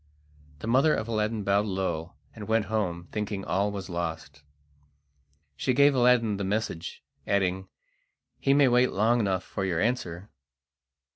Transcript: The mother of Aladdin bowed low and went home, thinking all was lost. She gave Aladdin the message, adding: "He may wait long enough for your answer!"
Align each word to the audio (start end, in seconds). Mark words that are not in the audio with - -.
The 0.61 0.67
mother 0.67 0.95
of 0.95 1.07
Aladdin 1.07 1.43
bowed 1.43 1.67
low 1.67 2.15
and 2.33 2.47
went 2.47 2.65
home, 2.73 3.07
thinking 3.11 3.45
all 3.45 3.71
was 3.71 3.87
lost. 3.87 4.41
She 5.55 5.75
gave 5.75 5.93
Aladdin 5.93 6.37
the 6.37 6.43
message, 6.43 7.03
adding: 7.27 7.67
"He 8.39 8.55
may 8.55 8.67
wait 8.67 8.91
long 8.93 9.19
enough 9.19 9.43
for 9.43 9.63
your 9.63 9.79
answer!" 9.79 10.31